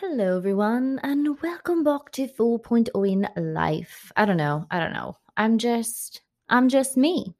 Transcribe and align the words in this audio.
Hello, 0.00 0.36
everyone, 0.36 1.00
and 1.02 1.40
welcome 1.40 1.82
back 1.82 2.12
to 2.12 2.28
4.0 2.28 3.10
in 3.10 3.54
life. 3.54 4.12
I 4.14 4.26
don't 4.26 4.36
know. 4.36 4.66
I 4.70 4.78
don't 4.78 4.92
know. 4.92 5.16
I'm 5.38 5.56
just, 5.56 6.20
I'm 6.50 6.68
just 6.68 6.98
me. 6.98 7.32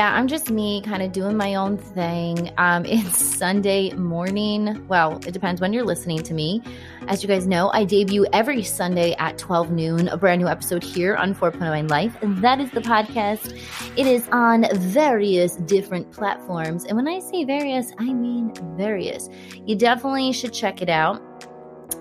Yeah, 0.00 0.14
I'm 0.14 0.28
just 0.28 0.50
me 0.50 0.80
kind 0.80 1.02
of 1.02 1.12
doing 1.12 1.36
my 1.36 1.56
own 1.56 1.76
thing. 1.76 2.54
Um, 2.56 2.86
it's 2.88 3.18
Sunday 3.18 3.92
morning. 3.92 4.88
Well, 4.88 5.20
it 5.26 5.32
depends 5.32 5.60
when 5.60 5.74
you're 5.74 5.84
listening 5.84 6.22
to 6.22 6.32
me. 6.32 6.62
As 7.06 7.22
you 7.22 7.28
guys 7.28 7.46
know, 7.46 7.70
I 7.74 7.84
debut 7.84 8.24
every 8.32 8.62
Sunday 8.62 9.14
at 9.18 9.36
12 9.36 9.70
noon, 9.72 10.08
a 10.08 10.16
brand 10.16 10.40
new 10.40 10.48
episode 10.48 10.82
here 10.82 11.16
on 11.16 11.34
4.0 11.34 11.90
Life. 11.90 12.16
That 12.22 12.62
is 12.62 12.70
the 12.70 12.80
podcast. 12.80 13.54
It 13.98 14.06
is 14.06 14.26
on 14.30 14.64
various 14.72 15.56
different 15.56 16.10
platforms. 16.12 16.86
And 16.86 16.96
when 16.96 17.06
I 17.06 17.18
say 17.18 17.44
various, 17.44 17.92
I 17.98 18.10
mean 18.10 18.54
various. 18.78 19.28
You 19.66 19.76
definitely 19.76 20.32
should 20.32 20.54
check 20.54 20.80
it 20.80 20.88
out. 20.88 21.20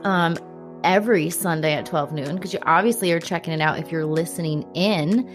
Um, 0.05 0.38
every 0.86 1.30
Sunday 1.30 1.73
at 1.73 1.86
12 1.86 2.13
noon, 2.13 2.36
because 2.36 2.53
you 2.53 2.59
obviously 2.61 3.11
are 3.11 3.20
checking 3.20 3.52
it 3.52 3.59
out 3.59 3.77
if 3.77 3.91
you're 3.91 4.05
listening 4.05 4.66
in. 4.73 5.30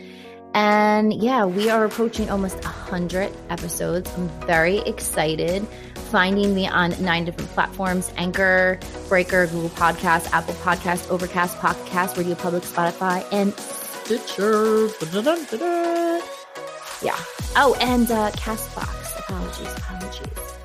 And 0.55 1.13
yeah, 1.13 1.45
we 1.45 1.69
are 1.69 1.85
approaching 1.85 2.31
almost 2.31 2.63
100 2.63 3.33
episodes. 3.51 4.11
I'm 4.17 4.29
very 4.47 4.79
excited. 4.79 5.67
Finding 6.11 6.55
me 6.55 6.69
on 6.69 6.91
nine 7.03 7.25
different 7.25 7.51
platforms 7.51 8.13
Anchor, 8.17 8.79
Breaker, 9.09 9.49
Google 9.49 9.71
Podcasts, 9.71 10.31
Apple 10.33 10.55
Podcasts, 10.55 11.11
Overcast, 11.11 11.59
Pocket 11.59 11.85
Casts, 11.87 12.17
Radio 12.17 12.37
Public, 12.37 12.63
Spotify, 12.63 13.27
and 13.33 13.53
Stitcher. 13.55 14.89
Yeah. 17.03 17.19
Oh, 17.57 17.77
and 17.81 18.09
uh, 18.11 18.31
Castbox. 18.31 19.19
Apologies, 19.19 19.77
apologies. 19.77 20.64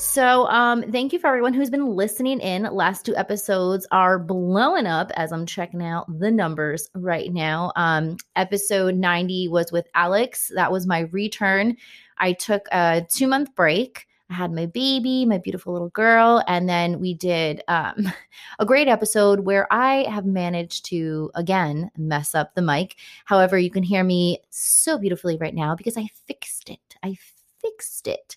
So, 0.00 0.46
um, 0.46 0.82
thank 0.90 1.12
you 1.12 1.18
for 1.18 1.26
everyone 1.26 1.52
who's 1.52 1.68
been 1.68 1.94
listening 1.94 2.40
in. 2.40 2.62
Last 2.62 3.04
two 3.04 3.14
episodes 3.16 3.86
are 3.92 4.18
blowing 4.18 4.86
up 4.86 5.12
as 5.14 5.30
I'm 5.30 5.44
checking 5.44 5.82
out 5.82 6.06
the 6.18 6.30
numbers 6.30 6.88
right 6.94 7.30
now. 7.30 7.70
Um, 7.76 8.16
episode 8.34 8.94
90 8.94 9.48
was 9.48 9.70
with 9.70 9.86
Alex. 9.94 10.50
That 10.54 10.72
was 10.72 10.86
my 10.86 11.00
return. 11.12 11.76
I 12.16 12.32
took 12.32 12.66
a 12.72 13.06
two 13.10 13.26
month 13.26 13.54
break. 13.54 14.06
I 14.30 14.34
had 14.34 14.52
my 14.52 14.64
baby, 14.64 15.26
my 15.26 15.36
beautiful 15.36 15.74
little 15.74 15.90
girl, 15.90 16.42
and 16.48 16.66
then 16.66 16.98
we 16.98 17.12
did 17.12 17.62
um, 17.68 18.10
a 18.58 18.64
great 18.64 18.88
episode 18.88 19.40
where 19.40 19.70
I 19.70 20.06
have 20.08 20.24
managed 20.24 20.86
to 20.86 21.30
again 21.34 21.90
mess 21.98 22.34
up 22.34 22.54
the 22.54 22.62
mic. 22.62 22.96
However, 23.26 23.58
you 23.58 23.70
can 23.70 23.82
hear 23.82 24.02
me 24.02 24.38
so 24.48 24.96
beautifully 24.96 25.36
right 25.36 25.54
now 25.54 25.76
because 25.76 25.98
I 25.98 26.08
fixed 26.26 26.70
it. 26.70 26.96
I 27.02 27.16
fixed 27.60 28.08
it. 28.08 28.36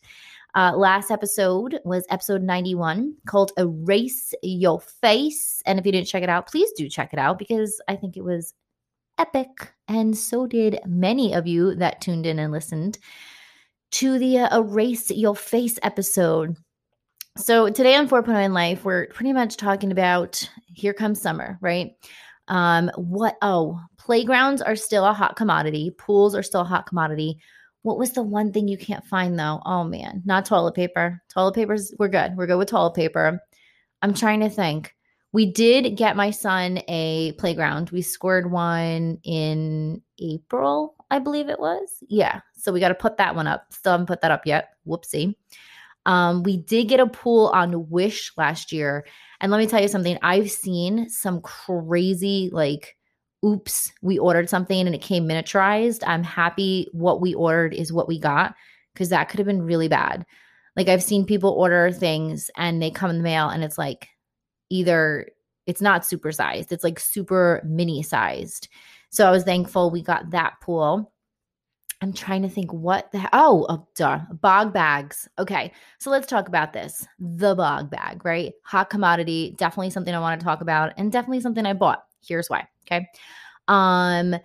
Uh, 0.55 0.71
last 0.75 1.09
episode 1.09 1.79
was 1.83 2.05
episode 2.09 2.43
91 2.43 3.15
called 3.25 3.51
Erase 3.57 4.33
Your 4.43 4.79
Face. 4.81 5.63
And 5.65 5.79
if 5.79 5.85
you 5.85 5.91
didn't 5.91 6.07
check 6.07 6.21
it 6.21 6.29
out, 6.29 6.47
please 6.47 6.71
do 6.73 6.87
check 6.87 7.11
it 7.11 7.19
out 7.19 7.39
because 7.39 7.81
I 7.87 7.95
think 7.95 8.17
it 8.17 8.23
was 8.23 8.53
epic. 9.17 9.73
And 9.87 10.15
so 10.15 10.45
did 10.45 10.79
many 10.85 11.33
of 11.33 11.47
you 11.47 11.73
that 11.75 12.01
tuned 12.01 12.27
in 12.27 12.37
and 12.37 12.51
listened 12.51 12.99
to 13.93 14.19
the 14.19 14.39
uh, 14.39 14.59
Erase 14.59 15.09
Your 15.09 15.35
Face 15.35 15.79
episode. 15.81 16.55
So 17.35 17.69
today 17.69 17.95
on 17.95 18.07
4.0 18.07 18.45
in 18.45 18.53
Life, 18.53 18.85
we're 18.85 19.07
pretty 19.07 19.33
much 19.33 19.57
talking 19.57 19.91
about 19.91 20.47
here 20.67 20.93
comes 20.93 21.19
summer, 21.19 21.57
right? 21.61 21.93
Um, 22.47 22.91
what 22.95 23.37
oh, 23.41 23.79
playgrounds 23.97 24.61
are 24.61 24.75
still 24.75 25.05
a 25.05 25.13
hot 25.13 25.35
commodity, 25.35 25.91
pools 25.97 26.36
are 26.36 26.43
still 26.43 26.61
a 26.61 26.65
hot 26.65 26.86
commodity 26.86 27.39
what 27.83 27.98
was 27.98 28.11
the 28.11 28.23
one 28.23 28.52
thing 28.52 28.67
you 28.67 28.77
can't 28.77 29.05
find 29.05 29.38
though? 29.38 29.61
Oh 29.66 29.83
man, 29.83 30.23
not 30.26 30.45
toilet 30.45 30.76
paper. 30.76 31.21
Toilet 31.30 31.55
papers, 31.55 31.94
we're 31.99 32.08
good. 32.08 32.36
We're 32.36 32.48
good 32.48 32.58
with 32.58 32.70
toilet 32.70 32.95
paper. 32.95 33.39
I'm 34.02 34.14
trying 34.14 34.39
to 34.39 34.49
think. 34.49 34.95
We 35.33 35.45
did 35.45 35.98
get 35.98 36.16
my 36.16 36.30
son 36.32 36.80
a 36.88 37.33
playground. 37.33 37.89
We 37.89 38.02
scored 38.02 38.52
one 38.52 39.20
in 39.23 40.02
April, 40.20 40.95
I 41.10 41.20
believe 41.20 41.49
it 41.49 41.60
was. 41.60 42.04
Yeah. 42.08 42.42
So 42.55 42.72
we 42.72 42.80
got 42.80 42.89
to 42.89 42.95
put 42.95 43.17
that 43.17 43.36
one 43.36 43.48
up. 43.48 43.73
Still 43.73 43.93
haven't 43.93 44.08
put 44.08 44.22
that 44.22 44.32
up 44.32 44.45
yet. 44.45 44.70
Whoopsie. 44.88 45.36
Um, 46.05 46.43
we 46.43 46.58
did 46.58 46.88
get 46.88 46.99
a 46.99 47.08
pool 47.08 47.48
on 47.48 47.89
Wish 47.89 48.32
last 48.38 48.72
year. 48.72 49.05
And 49.42 49.52
let 49.52 49.58
me 49.58 49.67
tell 49.67 49.82
you 49.82 49.88
something, 49.88 50.17
I've 50.22 50.52
seen 50.52 51.10
some 51.10 51.42
crazy, 51.42 52.49
like, 52.54 52.95
oops, 53.43 53.92
we 54.02 54.17
ordered 54.17 54.49
something 54.49 54.86
and 54.86 54.95
it 54.95 55.02
came 55.02 55.27
miniaturized. 55.27 56.04
I'm 56.05 56.23
happy 56.23 56.87
what 56.92 57.21
we 57.21 57.33
ordered 57.33 57.73
is 57.73 57.93
what 57.93 58.08
we 58.08 58.20
got 58.20 58.55
because 58.93 59.09
that 59.09 59.30
could 59.30 59.39
have 59.39 59.48
been 59.48 59.61
really 59.61 59.87
bad. 59.87 60.26
Like 60.76 60.87
I've 60.87 61.04
seen 61.04 61.26
people 61.26 61.52
order 61.52 61.92
things 61.92 62.49
and 62.58 62.81
they 62.81 62.89
come 62.89 63.09
in 63.09 63.17
the 63.17 63.23
mail 63.23 63.49
and 63.49 63.64
it's 63.64 63.77
like 63.77 64.09
either 64.70 65.30
it's 65.65 65.81
not 65.81 66.05
super 66.05 66.31
sized, 66.31 66.71
it's 66.71 66.83
like 66.83 66.99
super 66.99 67.61
mini 67.65 68.04
sized. 68.04 68.67
So 69.09 69.27
I 69.27 69.31
was 69.31 69.43
thankful 69.43 69.92
we 69.92 70.02
got 70.02 70.31
that 70.31 70.55
pool. 70.61 71.11
I'm 72.02 72.11
trying 72.11 72.42
to 72.42 72.49
think 72.49 72.73
what 72.73 73.11
the 73.14 73.30
oh, 73.31 73.65
oh 73.70 73.87
duh, 73.95 74.20
bog 74.42 74.73
bags. 74.73 75.30
Okay, 75.39 75.71
so 75.99 76.10
let's 76.10 76.27
talk 76.27 76.49
about 76.49 76.73
this. 76.73 77.08
The 77.17 77.55
bog 77.55 77.89
bag, 77.89 78.25
right? 78.25 78.52
Hot 78.65 78.89
commodity, 78.89 79.55
definitely 79.58 79.92
something 79.92 80.14
I 80.14 80.20
want 80.20 80.39
to 80.39 80.43
talk 80.43 80.60
about, 80.60 80.93
and 80.98 81.11
definitely 81.14 81.39
something 81.39 81.65
I 81.65 81.71
bought. 81.71 82.04
Here's 82.28 82.50
why. 82.50 82.67
Okay. 82.86 83.08
Um, 83.67 84.36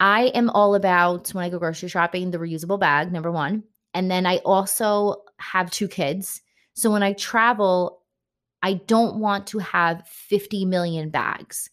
I 0.00 0.24
am 0.34 0.50
all 0.50 0.74
about 0.74 1.30
when 1.30 1.44
I 1.44 1.50
go 1.50 1.58
grocery 1.58 1.88
shopping, 1.88 2.30
the 2.30 2.38
reusable 2.38 2.78
bag, 2.78 3.12
number 3.12 3.30
one. 3.30 3.64
And 3.94 4.10
then 4.10 4.26
I 4.26 4.38
also 4.38 5.22
have 5.38 5.70
two 5.70 5.88
kids. 5.88 6.42
So 6.74 6.90
when 6.90 7.02
I 7.02 7.12
travel, 7.12 8.02
I 8.62 8.74
don't 8.86 9.20
want 9.20 9.46
to 9.48 9.58
have 9.58 10.06
50 10.08 10.64
million 10.64 11.10
bags. 11.10 11.70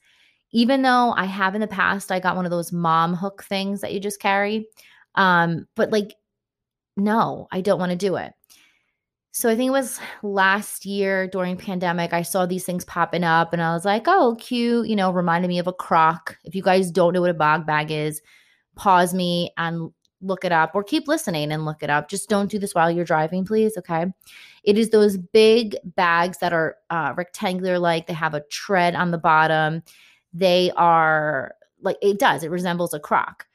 Even 0.52 0.82
though 0.82 1.14
I 1.16 1.26
have 1.26 1.56
in 1.56 1.62
the 1.62 1.68
past, 1.68 2.12
I 2.12 2.20
got 2.20 2.36
one 2.36 2.46
of 2.46 2.52
those 2.52 2.72
mom 2.72 3.16
hook 3.16 3.44
things 3.44 3.82
that 3.82 3.94
you 3.94 4.00
just 4.00 4.20
carry. 4.20 4.68
Um, 5.16 5.68
but 5.76 5.92
like, 5.92 6.14
no, 6.98 7.48
I 7.52 7.62
don't 7.62 7.80
want 7.80 7.92
to 7.92 7.98
do 7.98 8.18
it. 8.18 8.34
So 9.34 9.50
I 9.50 9.56
think 9.56 9.70
it 9.70 9.72
was 9.72 9.98
last 10.24 10.86
year 10.86 11.26
during 11.26 11.56
pandemic, 11.56 12.12
I 12.12 12.22
saw 12.22 12.46
these 12.46 12.66
things 12.66 12.84
popping 12.84 13.24
up 13.24 13.54
and 13.54 13.62
I 13.62 13.74
was 13.74 13.86
like, 13.86 14.04
oh, 14.08 14.36
cute, 14.36 14.88
you 14.88 14.96
know, 14.96 15.10
reminded 15.10 15.48
me 15.48 15.58
of 15.58 15.68
a 15.68 15.74
crock. 15.74 16.38
If 16.44 16.54
you 16.54 16.62
guys 16.62 16.92
don't 16.92 17.14
know 17.14 17.22
what 17.22 17.30
a 17.30 17.34
bog 17.34 17.66
bag 17.66 17.92
is, 17.92 18.22
pause 18.76 19.14
me 19.14 19.54
and 19.58 19.90
look 20.20 20.44
it 20.44 20.52
up 20.52 20.72
or 20.76 20.84
keep 20.84 21.08
listening 21.08 21.52
and 21.54 21.64
look 21.64 21.82
it 21.82 21.90
up. 21.90 22.10
Just 22.10 22.28
don't 22.28 22.52
do 22.52 22.60
this 22.60 22.76
while 22.76 22.92
you're 22.92 23.06
driving, 23.06 23.46
please. 23.46 23.78
Okay. 23.78 24.06
It 24.66 24.78
is 24.78 24.90
those 24.90 25.18
big 25.18 25.78
bags 25.84 26.40
that 26.40 26.52
are 26.52 26.76
uh, 26.90 27.14
rectangular, 27.16 27.80
like 27.80 28.08
they 28.08 28.14
have 28.14 28.34
a 28.34 28.44
tread 28.52 28.96
on 28.96 29.12
the 29.12 29.18
bottom. 29.18 29.82
They 30.34 30.72
are 30.76 31.56
like, 31.82 31.98
it 32.02 32.20
does, 32.20 32.44
it 32.44 32.52
resembles 32.52 32.94
a 32.94 33.00
crock. 33.00 33.48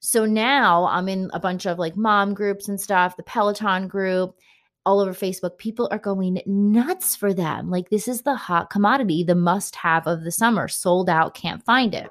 So 0.00 0.26
now 0.26 0.84
I'm 0.84 1.08
in 1.08 1.30
a 1.32 1.40
bunch 1.40 1.64
of 1.64 1.78
like 1.78 1.96
mom 1.96 2.34
groups 2.34 2.68
and 2.68 2.78
stuff, 2.78 3.16
the 3.16 3.22
Peloton 3.22 3.88
group 3.88 4.36
all 4.84 5.00
over 5.00 5.12
Facebook, 5.12 5.58
people 5.58 5.88
are 5.90 5.98
going 5.98 6.40
nuts 6.46 7.14
for 7.14 7.32
them. 7.32 7.70
Like, 7.70 7.90
this 7.90 8.08
is 8.08 8.22
the 8.22 8.34
hot 8.34 8.70
commodity, 8.70 9.24
the 9.24 9.34
must 9.34 9.76
have 9.76 10.06
of 10.06 10.24
the 10.24 10.32
summer, 10.32 10.68
sold 10.68 11.08
out, 11.08 11.34
can't 11.34 11.64
find 11.64 11.94
it. 11.94 12.10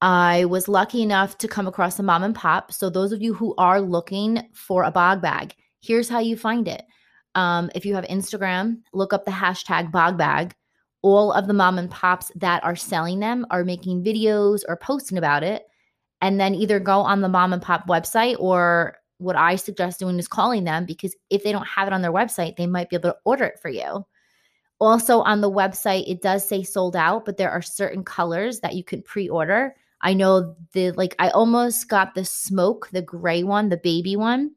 I 0.00 0.44
was 0.46 0.68
lucky 0.68 1.02
enough 1.02 1.38
to 1.38 1.48
come 1.48 1.66
across 1.66 1.98
a 1.98 2.02
mom 2.02 2.22
and 2.22 2.34
pop. 2.34 2.72
So, 2.72 2.90
those 2.90 3.12
of 3.12 3.22
you 3.22 3.34
who 3.34 3.54
are 3.56 3.80
looking 3.80 4.48
for 4.52 4.82
a 4.82 4.90
bog 4.90 5.22
bag, 5.22 5.54
here's 5.80 6.08
how 6.08 6.18
you 6.18 6.36
find 6.36 6.68
it. 6.68 6.84
Um, 7.34 7.70
if 7.74 7.84
you 7.84 7.94
have 7.94 8.04
Instagram, 8.04 8.80
look 8.92 9.12
up 9.12 9.24
the 9.24 9.30
hashtag 9.30 9.90
bog 9.90 10.18
bag. 10.18 10.54
All 11.02 11.32
of 11.32 11.46
the 11.46 11.54
mom 11.54 11.78
and 11.78 11.90
pops 11.90 12.30
that 12.36 12.64
are 12.64 12.76
selling 12.76 13.20
them 13.20 13.46
are 13.50 13.64
making 13.64 14.04
videos 14.04 14.62
or 14.68 14.76
posting 14.76 15.18
about 15.18 15.42
it. 15.42 15.64
And 16.20 16.40
then 16.40 16.54
either 16.54 16.80
go 16.80 17.00
on 17.00 17.20
the 17.20 17.28
mom 17.28 17.52
and 17.52 17.60
pop 17.60 17.86
website 17.86 18.36
or 18.38 18.96
what 19.18 19.36
I 19.36 19.56
suggest 19.56 20.00
doing 20.00 20.18
is 20.18 20.28
calling 20.28 20.64
them 20.64 20.84
because 20.84 21.14
if 21.30 21.44
they 21.44 21.52
don't 21.52 21.66
have 21.66 21.86
it 21.86 21.94
on 21.94 22.02
their 22.02 22.12
website, 22.12 22.56
they 22.56 22.66
might 22.66 22.90
be 22.90 22.96
able 22.96 23.10
to 23.10 23.16
order 23.24 23.44
it 23.44 23.60
for 23.60 23.68
you. 23.68 24.04
Also, 24.80 25.20
on 25.20 25.40
the 25.40 25.50
website, 25.50 26.04
it 26.08 26.20
does 26.20 26.46
say 26.46 26.62
sold 26.62 26.96
out, 26.96 27.24
but 27.24 27.36
there 27.36 27.50
are 27.50 27.62
certain 27.62 28.04
colors 28.04 28.60
that 28.60 28.74
you 28.74 28.82
can 28.84 29.02
pre 29.02 29.28
order. 29.28 29.74
I 30.00 30.14
know 30.14 30.56
the 30.72 30.90
like, 30.92 31.14
I 31.18 31.30
almost 31.30 31.88
got 31.88 32.14
the 32.14 32.24
smoke, 32.24 32.88
the 32.90 33.02
gray 33.02 33.44
one, 33.44 33.68
the 33.68 33.76
baby 33.76 34.16
one. 34.16 34.50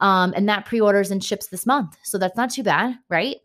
Um, 0.00 0.32
and 0.36 0.48
that 0.48 0.64
pre 0.64 0.80
orders 0.80 1.10
and 1.10 1.22
ships 1.22 1.48
this 1.48 1.66
month. 1.66 1.96
So 2.02 2.18
that's 2.18 2.36
not 2.36 2.50
too 2.50 2.62
bad, 2.62 2.98
right? 3.08 3.36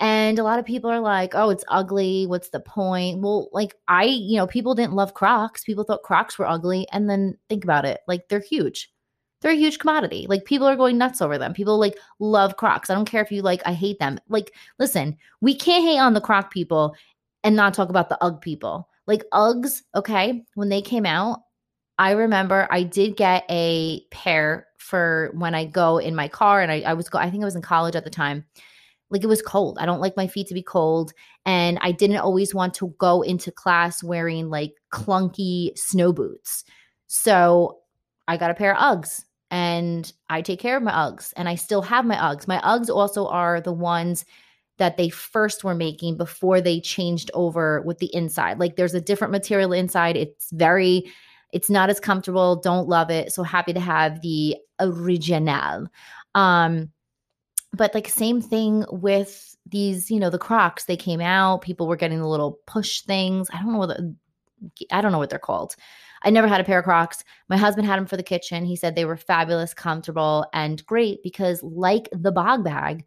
And 0.00 0.38
a 0.38 0.42
lot 0.42 0.58
of 0.58 0.64
people 0.64 0.90
are 0.90 1.00
like, 1.00 1.34
oh, 1.34 1.50
it's 1.50 1.64
ugly. 1.68 2.26
What's 2.26 2.48
the 2.48 2.60
point? 2.60 3.20
Well, 3.20 3.50
like, 3.52 3.74
I, 3.86 4.04
you 4.04 4.38
know, 4.38 4.46
people 4.46 4.74
didn't 4.74 4.94
love 4.94 5.12
Crocs. 5.12 5.62
People 5.62 5.84
thought 5.84 6.02
Crocs 6.02 6.38
were 6.38 6.48
ugly. 6.48 6.88
And 6.90 7.08
then 7.10 7.36
think 7.50 7.64
about 7.64 7.84
it 7.84 8.00
like, 8.08 8.28
they're 8.28 8.40
huge 8.40 8.90
they're 9.40 9.52
a 9.52 9.56
huge 9.56 9.78
commodity. 9.78 10.26
Like 10.28 10.44
people 10.44 10.66
are 10.66 10.76
going 10.76 10.98
nuts 10.98 11.22
over 11.22 11.38
them. 11.38 11.54
People 11.54 11.78
like 11.78 11.96
love 12.18 12.56
Crocs. 12.56 12.90
I 12.90 12.94
don't 12.94 13.06
care 13.06 13.22
if 13.22 13.32
you 13.32 13.42
like, 13.42 13.62
I 13.64 13.72
hate 13.72 13.98
them. 13.98 14.18
Like, 14.28 14.52
listen, 14.78 15.16
we 15.40 15.54
can't 15.54 15.84
hate 15.84 15.98
on 15.98 16.14
the 16.14 16.20
Croc 16.20 16.52
people 16.52 16.94
and 17.42 17.56
not 17.56 17.72
talk 17.72 17.88
about 17.88 18.08
the 18.08 18.22
UGG 18.22 18.40
people. 18.42 18.88
Like 19.06 19.24
Uggs, 19.32 19.82
okay, 19.94 20.42
when 20.54 20.68
they 20.68 20.82
came 20.82 21.06
out, 21.06 21.40
I 21.98 22.12
remember 22.12 22.68
I 22.70 22.82
did 22.82 23.16
get 23.16 23.44
a 23.50 24.02
pair 24.10 24.66
for 24.78 25.30
when 25.34 25.54
I 25.54 25.64
go 25.64 25.98
in 25.98 26.14
my 26.14 26.28
car 26.28 26.60
and 26.60 26.70
I, 26.70 26.80
I 26.80 26.94
was 26.94 27.08
go 27.08 27.18
I 27.18 27.30
think 27.30 27.42
I 27.42 27.46
was 27.46 27.56
in 27.56 27.62
college 27.62 27.96
at 27.96 28.04
the 28.04 28.10
time. 28.10 28.44
Like 29.10 29.24
it 29.24 29.26
was 29.26 29.42
cold. 29.42 29.78
I 29.78 29.86
don't 29.86 30.00
like 30.00 30.16
my 30.16 30.26
feet 30.26 30.46
to 30.48 30.54
be 30.54 30.62
cold. 30.62 31.12
And 31.44 31.78
I 31.82 31.92
didn't 31.92 32.18
always 32.18 32.54
want 32.54 32.74
to 32.74 32.94
go 32.98 33.22
into 33.22 33.50
class 33.50 34.02
wearing 34.02 34.48
like 34.50 34.74
clunky 34.92 35.76
snow 35.76 36.12
boots. 36.12 36.64
So 37.08 37.78
I 38.28 38.36
got 38.36 38.50
a 38.50 38.54
pair 38.54 38.76
of 38.76 38.98
Uggs 38.98 39.24
and 39.50 40.12
I 40.28 40.42
take 40.42 40.60
care 40.60 40.76
of 40.76 40.82
my 40.82 40.92
Uggs 40.92 41.32
and 41.36 41.48
I 41.48 41.56
still 41.56 41.82
have 41.82 42.04
my 42.04 42.16
Uggs. 42.16 42.46
My 42.46 42.60
Uggs 42.60 42.88
also 42.88 43.26
are 43.26 43.60
the 43.60 43.72
ones 43.72 44.24
that 44.78 44.96
they 44.96 45.10
first 45.10 45.62
were 45.64 45.74
making 45.74 46.16
before 46.16 46.60
they 46.60 46.80
changed 46.80 47.30
over 47.34 47.82
with 47.82 47.98
the 47.98 48.14
inside. 48.14 48.58
Like 48.58 48.76
there's 48.76 48.94
a 48.94 49.00
different 49.00 49.32
material 49.32 49.72
inside. 49.72 50.16
It's 50.16 50.50
very 50.52 51.10
it's 51.52 51.68
not 51.68 51.90
as 51.90 51.98
comfortable. 51.98 52.56
Don't 52.56 52.88
love 52.88 53.10
it. 53.10 53.32
So 53.32 53.42
happy 53.42 53.72
to 53.72 53.80
have 53.80 54.22
the 54.22 54.56
original. 54.78 55.88
Um 56.34 56.90
but 57.72 57.94
like 57.94 58.08
same 58.08 58.40
thing 58.40 58.84
with 58.90 59.56
these, 59.66 60.10
you 60.10 60.18
know, 60.18 60.30
the 60.30 60.38
Crocs. 60.38 60.84
They 60.84 60.96
came 60.96 61.20
out, 61.20 61.62
people 61.62 61.86
were 61.86 61.96
getting 61.96 62.18
the 62.18 62.26
little 62.26 62.58
push 62.66 63.02
things. 63.02 63.48
I 63.52 63.60
don't 63.60 63.72
know 63.72 63.78
what 63.78 63.88
the, 63.88 64.16
I 64.90 65.00
don't 65.00 65.12
know 65.12 65.18
what 65.18 65.30
they're 65.30 65.38
called. 65.38 65.76
I 66.22 66.30
never 66.30 66.48
had 66.48 66.60
a 66.60 66.64
pair 66.64 66.78
of 66.78 66.84
Crocs. 66.84 67.24
My 67.48 67.56
husband 67.56 67.86
had 67.86 67.98
them 67.98 68.06
for 68.06 68.16
the 68.16 68.22
kitchen. 68.22 68.64
He 68.64 68.76
said 68.76 68.94
they 68.94 69.04
were 69.04 69.16
fabulous, 69.16 69.72
comfortable, 69.72 70.46
and 70.52 70.84
great 70.86 71.22
because, 71.22 71.62
like 71.62 72.08
the 72.12 72.32
bog 72.32 72.64
bag, 72.64 73.04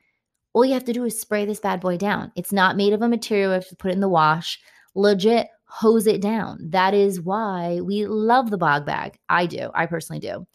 all 0.53 0.65
you 0.65 0.73
have 0.73 0.85
to 0.85 0.93
do 0.93 1.03
is 1.03 1.19
spray 1.19 1.45
this 1.45 1.59
bad 1.59 1.79
boy 1.79 1.97
down. 1.97 2.31
It's 2.35 2.51
not 2.51 2.77
made 2.77 2.93
of 2.93 3.01
a 3.01 3.07
material 3.07 3.49
you 3.49 3.53
have 3.53 3.67
to 3.69 3.75
put 3.75 3.91
it 3.91 3.95
in 3.95 4.01
the 4.01 4.09
wash. 4.09 4.59
Legit 4.95 5.47
hose 5.65 6.05
it 6.05 6.21
down. 6.21 6.59
That 6.69 6.93
is 6.93 7.21
why 7.21 7.81
we 7.81 8.05
love 8.05 8.51
the 8.51 8.57
bog 8.57 8.85
bag. 8.85 9.17
I 9.29 9.47
do. 9.47 9.71
I 9.73 9.87
personally 9.87 10.19
do. 10.19 10.45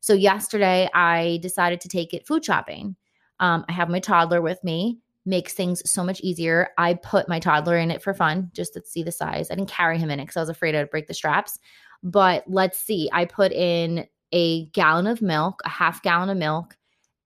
So 0.00 0.12
yesterday 0.12 0.88
I 0.94 1.38
decided 1.42 1.80
to 1.80 1.88
take 1.88 2.12
it 2.12 2.26
food 2.26 2.44
shopping. 2.44 2.96
Um, 3.40 3.64
I 3.68 3.72
have 3.72 3.88
my 3.88 4.00
toddler 4.00 4.42
with 4.42 4.62
me 4.62 4.98
makes 5.26 5.52
things 5.52 5.82
so 5.90 6.04
much 6.04 6.20
easier. 6.20 6.68
I 6.78 6.94
put 6.94 7.28
my 7.28 7.40
toddler 7.40 7.76
in 7.76 7.90
it 7.90 8.00
for 8.00 8.14
fun, 8.14 8.50
just 8.54 8.74
to 8.74 8.82
see 8.84 9.02
the 9.02 9.12
size. 9.12 9.50
I 9.50 9.56
didn't 9.56 9.68
carry 9.68 9.98
him 9.98 10.08
in 10.08 10.20
it 10.20 10.24
because 10.24 10.36
I 10.36 10.40
was 10.40 10.48
afraid 10.48 10.74
I'd 10.74 10.88
break 10.88 11.08
the 11.08 11.14
straps. 11.14 11.58
But 12.06 12.44
let's 12.46 12.78
see, 12.78 13.10
I 13.12 13.24
put 13.24 13.50
in 13.50 14.06
a 14.32 14.66
gallon 14.66 15.08
of 15.08 15.20
milk, 15.22 15.60
a 15.64 15.68
half 15.68 16.02
gallon 16.02 16.30
of 16.30 16.36
milk, 16.36 16.76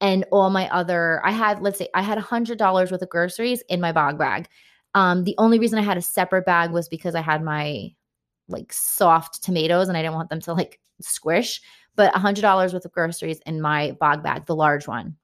and 0.01 0.25
all 0.33 0.49
my 0.49 0.71
other, 0.71 1.21
I 1.23 1.33
had, 1.33 1.61
let's 1.61 1.79
say, 1.79 1.89
I 1.95 2.01
had 2.01 2.17
a 2.17 2.23
$100 2.23 2.91
worth 2.91 3.03
of 3.03 3.09
groceries 3.11 3.63
in 3.69 3.79
my 3.83 3.93
bog 3.93 4.19
bag. 4.19 4.49
Um, 4.95 5.25
the 5.25 5.35
only 5.37 5.59
reason 5.59 5.79
I 5.79 5.83
had 5.83 5.99
a 5.99 6.03
separate 6.03 6.47
bag 6.47 6.71
was 6.71 6.89
because 6.89 7.15
I 7.15 7.21
had 7.21 7.43
my 7.43 7.91
like 8.49 8.73
soft 8.73 9.43
tomatoes 9.45 9.89
and 9.89 9.99
I 9.99 10.03
didn't 10.03 10.15
want 10.15 10.31
them 10.31 10.41
to 10.41 10.55
like 10.55 10.81
squish, 11.03 11.61
but 11.95 12.17
a 12.17 12.19
$100 12.19 12.73
worth 12.73 12.85
of 12.85 12.93
groceries 12.93 13.41
in 13.47 13.61
my 13.61 13.93
bog 14.01 14.23
bag, 14.23 14.47
the 14.47 14.57
large 14.57 14.89
one. 14.89 15.17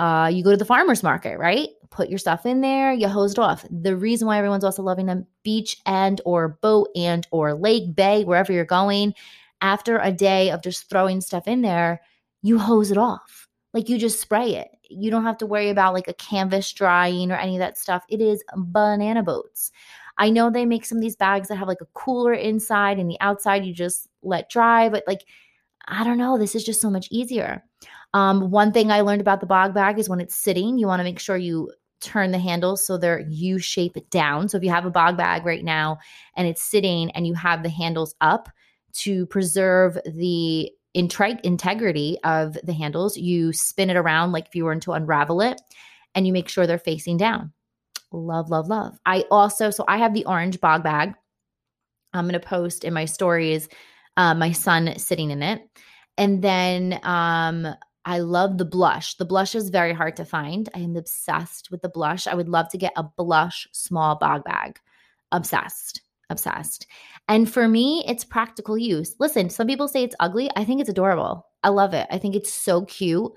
Uh, 0.00 0.28
you 0.28 0.42
go 0.42 0.50
to 0.50 0.56
the 0.56 0.64
farmer's 0.64 1.02
market, 1.02 1.38
right? 1.38 1.68
Put 1.90 2.08
your 2.08 2.18
stuff 2.18 2.46
in 2.46 2.62
there, 2.62 2.90
you 2.90 3.06
hose 3.06 3.32
it 3.32 3.38
off. 3.38 3.66
The 3.70 3.94
reason 3.94 4.26
why 4.26 4.38
everyone's 4.38 4.64
also 4.64 4.82
loving 4.82 5.04
them, 5.04 5.26
beach 5.42 5.76
and 5.84 6.22
or 6.24 6.56
boat 6.62 6.88
and 6.96 7.26
or 7.30 7.52
lake, 7.52 7.94
bay, 7.94 8.24
wherever 8.24 8.50
you're 8.50 8.64
going, 8.64 9.12
after 9.60 9.98
a 9.98 10.10
day 10.10 10.50
of 10.52 10.62
just 10.62 10.88
throwing 10.88 11.20
stuff 11.20 11.46
in 11.46 11.60
there, 11.60 12.00
you 12.40 12.58
hose 12.58 12.90
it 12.90 12.96
off. 12.96 13.46
Like 13.74 13.90
you 13.90 13.98
just 13.98 14.22
spray 14.22 14.54
it. 14.54 14.68
You 14.88 15.10
don't 15.10 15.24
have 15.24 15.36
to 15.36 15.46
worry 15.46 15.68
about 15.68 15.92
like 15.92 16.08
a 16.08 16.14
canvas 16.14 16.72
drying 16.72 17.30
or 17.30 17.36
any 17.36 17.56
of 17.56 17.60
that 17.60 17.76
stuff. 17.76 18.02
It 18.08 18.22
is 18.22 18.42
banana 18.56 19.22
boats. 19.22 19.70
I 20.16 20.30
know 20.30 20.48
they 20.48 20.64
make 20.64 20.86
some 20.86 20.96
of 20.96 21.02
these 21.02 21.14
bags 21.14 21.48
that 21.48 21.56
have 21.56 21.68
like 21.68 21.82
a 21.82 21.86
cooler 21.92 22.32
inside 22.32 22.98
and 22.98 23.10
the 23.10 23.20
outside 23.20 23.66
you 23.66 23.74
just 23.74 24.08
let 24.22 24.48
dry, 24.48 24.88
but 24.88 25.04
like 25.06 25.26
I 25.86 26.04
don't 26.04 26.18
know, 26.18 26.38
this 26.38 26.54
is 26.54 26.64
just 26.64 26.80
so 26.80 26.88
much 26.88 27.08
easier. 27.10 27.64
Um, 28.12 28.50
one 28.50 28.72
thing 28.72 28.90
I 28.90 29.02
learned 29.02 29.20
about 29.20 29.40
the 29.40 29.46
bog 29.46 29.74
bag 29.74 29.98
is 29.98 30.08
when 30.08 30.20
it's 30.20 30.34
sitting, 30.34 30.78
you 30.78 30.86
want 30.86 31.00
to 31.00 31.04
make 31.04 31.18
sure 31.18 31.36
you 31.36 31.70
turn 32.00 32.30
the 32.30 32.38
handles 32.38 32.84
so 32.84 32.96
they're 32.96 33.20
U 33.28 33.58
shape 33.58 33.96
down. 34.10 34.48
So 34.48 34.56
if 34.56 34.64
you 34.64 34.70
have 34.70 34.86
a 34.86 34.90
bog 34.90 35.16
bag 35.16 35.44
right 35.44 35.62
now 35.62 35.98
and 36.34 36.48
it's 36.48 36.62
sitting 36.62 37.10
and 37.12 37.26
you 37.26 37.34
have 37.34 37.62
the 37.62 37.68
handles 37.68 38.14
up 38.20 38.48
to 38.92 39.26
preserve 39.26 39.98
the 40.04 40.70
integrity 40.94 42.18
of 42.24 42.56
the 42.64 42.72
handles, 42.72 43.16
you 43.16 43.52
spin 43.52 43.90
it 43.90 43.96
around 43.96 44.32
like 44.32 44.46
if 44.46 44.54
you 44.54 44.64
were 44.64 44.74
to 44.74 44.92
unravel 44.92 45.40
it 45.40 45.60
and 46.14 46.26
you 46.26 46.32
make 46.32 46.48
sure 46.48 46.66
they're 46.66 46.78
facing 46.78 47.16
down. 47.16 47.52
Love, 48.12 48.50
love, 48.50 48.66
love. 48.66 48.98
I 49.06 49.24
also, 49.30 49.70
so 49.70 49.84
I 49.86 49.98
have 49.98 50.14
the 50.14 50.24
orange 50.24 50.60
bog 50.60 50.82
bag. 50.82 51.14
I'm 52.12 52.24
going 52.24 52.32
to 52.32 52.40
post 52.40 52.82
in 52.82 52.92
my 52.92 53.04
stories 53.04 53.68
uh, 54.16 54.34
my 54.34 54.52
son 54.52 54.98
sitting 54.98 55.30
in 55.30 55.42
it. 55.42 55.62
And 56.18 56.42
then 56.42 56.98
um, 57.04 57.66
I 58.04 58.18
love 58.20 58.58
the 58.58 58.64
blush. 58.64 59.14
The 59.16 59.24
blush 59.24 59.54
is 59.54 59.68
very 59.68 59.92
hard 59.92 60.16
to 60.16 60.24
find. 60.24 60.68
I 60.74 60.78
am 60.78 60.96
obsessed 60.96 61.70
with 61.70 61.82
the 61.82 61.88
blush. 61.88 62.26
I 62.26 62.34
would 62.34 62.48
love 62.48 62.68
to 62.70 62.78
get 62.78 62.92
a 62.96 63.02
blush 63.02 63.68
small 63.72 64.16
bog 64.16 64.44
bag. 64.44 64.78
Obsessed. 65.32 66.02
Obsessed. 66.30 66.86
And 67.28 67.50
for 67.50 67.68
me, 67.68 68.04
it's 68.06 68.24
practical 68.24 68.78
use. 68.78 69.16
Listen, 69.18 69.50
some 69.50 69.66
people 69.66 69.88
say 69.88 70.02
it's 70.02 70.16
ugly. 70.20 70.50
I 70.56 70.64
think 70.64 70.80
it's 70.80 70.90
adorable. 70.90 71.46
I 71.62 71.68
love 71.68 71.92
it. 71.92 72.06
I 72.10 72.18
think 72.18 72.34
it's 72.34 72.52
so 72.52 72.84
cute. 72.86 73.32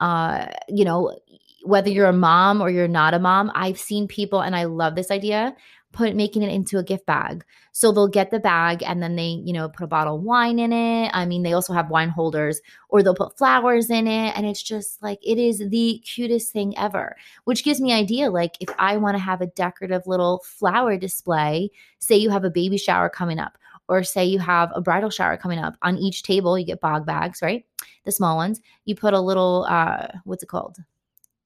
Uh, 0.00 0.46
you 0.68 0.84
know, 0.84 1.16
whether 1.64 1.88
you're 1.88 2.06
a 2.06 2.12
mom 2.12 2.60
or 2.60 2.68
you're 2.68 2.88
not 2.88 3.14
a 3.14 3.18
mom, 3.18 3.50
I've 3.54 3.78
seen 3.78 4.08
people, 4.08 4.40
and 4.40 4.56
I 4.56 4.64
love 4.64 4.96
this 4.96 5.10
idea 5.10 5.54
put 5.92 6.16
making 6.16 6.42
it 6.42 6.52
into 6.52 6.78
a 6.78 6.82
gift 6.82 7.06
bag. 7.06 7.44
So 7.72 7.92
they'll 7.92 8.08
get 8.08 8.30
the 8.30 8.40
bag 8.40 8.82
and 8.82 9.02
then 9.02 9.16
they, 9.16 9.40
you 9.44 9.52
know, 9.52 9.68
put 9.68 9.84
a 9.84 9.88
bottle 9.88 10.16
of 10.16 10.22
wine 10.22 10.58
in 10.58 10.72
it. 10.72 11.10
I 11.12 11.24
mean, 11.26 11.42
they 11.42 11.52
also 11.52 11.72
have 11.72 11.90
wine 11.90 12.08
holders 12.08 12.60
or 12.88 13.02
they'll 13.02 13.14
put 13.14 13.38
flowers 13.38 13.90
in 13.90 14.06
it 14.06 14.36
and 14.36 14.46
it's 14.46 14.62
just 14.62 15.02
like 15.02 15.18
it 15.22 15.38
is 15.38 15.58
the 15.58 16.02
cutest 16.04 16.52
thing 16.52 16.76
ever. 16.76 17.16
Which 17.44 17.64
gives 17.64 17.80
me 17.80 17.92
idea 17.92 18.30
like 18.30 18.56
if 18.60 18.68
I 18.78 18.96
want 18.96 19.16
to 19.16 19.22
have 19.22 19.40
a 19.40 19.46
decorative 19.46 20.06
little 20.06 20.42
flower 20.44 20.96
display, 20.96 21.70
say 21.98 22.16
you 22.16 22.30
have 22.30 22.44
a 22.44 22.50
baby 22.50 22.78
shower 22.78 23.08
coming 23.08 23.38
up 23.38 23.56
or 23.88 24.02
say 24.02 24.24
you 24.24 24.38
have 24.38 24.70
a 24.74 24.80
bridal 24.80 25.10
shower 25.10 25.36
coming 25.36 25.58
up, 25.58 25.74
on 25.82 25.98
each 25.98 26.22
table 26.22 26.58
you 26.58 26.64
get 26.64 26.80
bog 26.80 27.06
bags, 27.06 27.42
right? 27.42 27.64
The 28.04 28.12
small 28.12 28.36
ones. 28.36 28.60
You 28.84 28.94
put 28.94 29.14
a 29.14 29.20
little 29.20 29.66
uh 29.68 30.08
what's 30.24 30.42
it 30.42 30.48
called? 30.48 30.78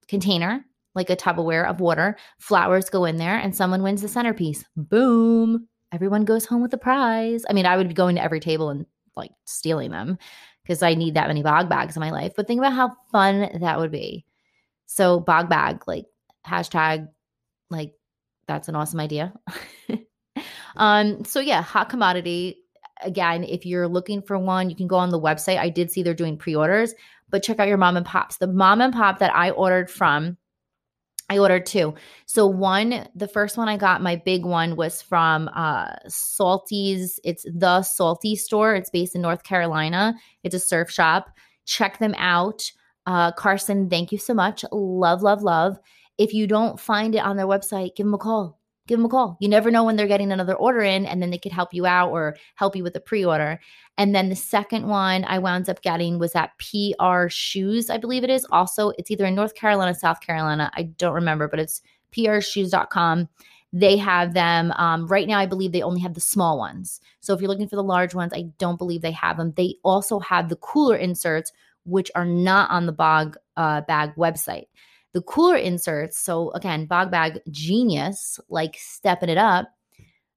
container 0.08 0.64
like 0.96 1.10
a 1.10 1.16
Tupperware 1.16 1.68
of 1.68 1.78
water. 1.78 2.16
Flowers 2.38 2.90
go 2.90 3.04
in 3.04 3.18
there, 3.18 3.36
and 3.36 3.54
someone 3.54 3.82
wins 3.82 4.02
the 4.02 4.08
centerpiece. 4.08 4.64
Boom. 4.76 5.68
Everyone 5.92 6.24
goes 6.24 6.46
home 6.46 6.62
with 6.62 6.74
a 6.74 6.78
prize. 6.78 7.44
I 7.48 7.52
mean, 7.52 7.66
I 7.66 7.76
would 7.76 7.86
be 7.86 7.94
going 7.94 8.16
to 8.16 8.22
every 8.22 8.40
table 8.40 8.70
and 8.70 8.86
like 9.14 9.30
stealing 9.44 9.92
them 9.92 10.18
because 10.64 10.82
I 10.82 10.94
need 10.94 11.14
that 11.14 11.28
many 11.28 11.42
bog 11.42 11.68
bags 11.68 11.96
in 11.96 12.00
my 12.00 12.10
life. 12.10 12.32
But 12.34 12.48
think 12.48 12.58
about 12.58 12.72
how 12.72 12.96
fun 13.12 13.48
that 13.60 13.78
would 13.78 13.92
be. 13.92 14.24
So, 14.86 15.20
bog 15.20 15.48
bag, 15.48 15.86
like 15.86 16.06
hashtag, 16.46 17.08
like 17.70 17.92
that's 18.48 18.68
an 18.68 18.74
awesome 18.74 19.00
idea. 19.00 19.32
um, 20.76 21.24
so 21.24 21.40
yeah, 21.40 21.62
hot 21.62 21.88
commodity. 21.88 22.56
Again, 23.02 23.44
if 23.44 23.66
you're 23.66 23.88
looking 23.88 24.22
for 24.22 24.38
one, 24.38 24.70
you 24.70 24.76
can 24.76 24.86
go 24.86 24.96
on 24.96 25.10
the 25.10 25.20
website. 25.20 25.58
I 25.58 25.68
did 25.68 25.90
see 25.90 26.02
they're 26.02 26.14
doing 26.14 26.38
pre-orders, 26.38 26.94
but 27.28 27.42
check 27.42 27.58
out 27.58 27.68
your 27.68 27.76
mom 27.76 27.96
and 27.96 28.06
pops. 28.06 28.38
The 28.38 28.46
mom 28.46 28.80
and 28.80 28.92
pop 28.92 29.18
that 29.18 29.34
I 29.34 29.50
ordered 29.50 29.90
from 29.90 30.38
I 31.28 31.38
ordered 31.38 31.66
two. 31.66 31.94
So 32.26 32.46
one, 32.46 33.08
the 33.14 33.26
first 33.26 33.56
one 33.56 33.68
I 33.68 33.76
got, 33.76 34.00
my 34.00 34.16
big 34.16 34.44
one 34.44 34.76
was 34.76 35.02
from 35.02 35.48
uh 35.54 35.88
Salty's. 36.08 37.18
It's 37.24 37.44
the 37.52 37.82
Salty 37.82 38.36
store. 38.36 38.74
It's 38.74 38.90
based 38.90 39.14
in 39.14 39.22
North 39.22 39.42
Carolina. 39.42 40.14
It's 40.44 40.54
a 40.54 40.60
surf 40.60 40.90
shop. 40.90 41.30
Check 41.64 41.98
them 41.98 42.14
out. 42.16 42.70
Uh 43.06 43.32
Carson, 43.32 43.90
thank 43.90 44.12
you 44.12 44.18
so 44.18 44.34
much. 44.34 44.64
Love, 44.70 45.22
love, 45.22 45.42
love. 45.42 45.78
If 46.18 46.32
you 46.32 46.46
don't 46.46 46.78
find 46.80 47.14
it 47.14 47.24
on 47.24 47.36
their 47.36 47.46
website, 47.46 47.96
give 47.96 48.06
them 48.06 48.14
a 48.14 48.18
call 48.18 48.58
give 48.86 48.98
them 48.98 49.06
a 49.06 49.08
call. 49.08 49.36
You 49.40 49.48
never 49.48 49.70
know 49.70 49.84
when 49.84 49.96
they're 49.96 50.06
getting 50.06 50.32
another 50.32 50.54
order 50.54 50.82
in, 50.82 51.06
and 51.06 51.20
then 51.20 51.30
they 51.30 51.38
could 51.38 51.52
help 51.52 51.72
you 51.72 51.86
out 51.86 52.10
or 52.10 52.36
help 52.54 52.76
you 52.76 52.82
with 52.82 52.96
a 52.96 53.00
pre 53.00 53.24
order. 53.24 53.60
And 53.98 54.14
then 54.14 54.28
the 54.28 54.36
second 54.36 54.86
one 54.86 55.24
I 55.24 55.38
wound 55.38 55.68
up 55.68 55.82
getting 55.82 56.18
was 56.18 56.34
at 56.34 56.52
PR 56.58 57.28
Shoes, 57.28 57.90
I 57.90 57.96
believe 57.96 58.24
it 58.24 58.30
is. 58.30 58.46
Also, 58.50 58.92
it's 58.98 59.10
either 59.10 59.24
in 59.24 59.34
North 59.34 59.54
Carolina, 59.54 59.94
South 59.94 60.20
Carolina. 60.20 60.70
I 60.74 60.82
don't 60.82 61.14
remember, 61.14 61.48
but 61.48 61.60
it's 61.60 61.82
prshoes.com. 62.14 63.28
They 63.72 63.96
have 63.96 64.32
them 64.32 64.72
um, 64.72 65.06
right 65.06 65.26
now. 65.26 65.38
I 65.38 65.46
believe 65.46 65.72
they 65.72 65.82
only 65.82 66.00
have 66.00 66.14
the 66.14 66.20
small 66.20 66.58
ones. 66.58 67.00
So 67.20 67.34
if 67.34 67.40
you're 67.40 67.48
looking 67.48 67.68
for 67.68 67.76
the 67.76 67.82
large 67.82 68.14
ones, 68.14 68.32
I 68.32 68.44
don't 68.58 68.78
believe 68.78 69.02
they 69.02 69.10
have 69.12 69.36
them. 69.36 69.52
They 69.56 69.76
also 69.82 70.18
have 70.20 70.48
the 70.48 70.56
cooler 70.56 70.96
inserts, 70.96 71.52
which 71.84 72.10
are 72.14 72.24
not 72.24 72.70
on 72.70 72.86
the 72.86 72.92
Bog 72.92 73.36
uh, 73.56 73.82
Bag 73.82 74.14
website. 74.16 74.66
The 75.16 75.22
cooler 75.22 75.56
inserts, 75.56 76.18
so 76.18 76.50
again, 76.50 76.84
Bog 76.84 77.10
Bag 77.10 77.40
genius, 77.50 78.38
like 78.50 78.76
stepping 78.78 79.30
it 79.30 79.38
up. 79.38 79.66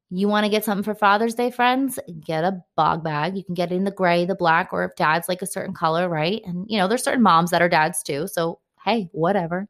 You 0.10 0.30
want 0.30 0.46
to 0.46 0.50
get 0.50 0.64
something 0.64 0.86
for 0.86 0.96
Father's 0.96 1.36
Day, 1.36 1.52
friends? 1.52 2.00
Get 2.22 2.46
a 2.46 2.62
bog 2.78 3.04
bag. 3.04 3.36
You 3.36 3.44
can 3.44 3.56
get 3.56 3.74
it 3.74 3.76
in 3.76 3.84
the 3.84 3.92
gray, 3.92 4.24
the 4.24 4.36
black, 4.36 4.70
or 4.72 4.86
if 4.86 4.96
dad's 4.96 5.28
like 5.28 5.42
a 5.42 5.46
certain 5.46 5.74
color, 5.74 6.08
right? 6.08 6.42
And, 6.46 6.66
you 6.70 6.78
know, 6.78 6.88
there's 6.88 7.04
certain 7.04 7.22
moms 7.22 7.52
that 7.52 7.62
are 7.62 7.68
dads 7.68 8.02
too. 8.02 8.30
So, 8.30 8.62
hey, 8.86 9.10
whatever. 9.12 9.68